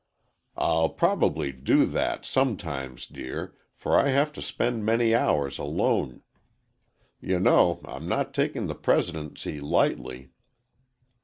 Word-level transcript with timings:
"I'll 0.57 0.89
probably 0.89 1.51
do 1.51 1.85
that, 1.85 2.25
sometimes, 2.25 3.05
dear, 3.05 3.53
for 3.75 3.99
I 3.99 4.07
have 4.09 4.33
to 4.33 4.41
spend 4.41 4.83
many 4.83 5.13
hours 5.13 5.59
alone. 5.59 6.23
You 7.19 7.39
know, 7.39 7.81
I'm 7.85 8.07
not 8.07 8.33
taking 8.33 8.65
the 8.65 8.73
presidency 8.73 9.59
lightly." 9.59 10.31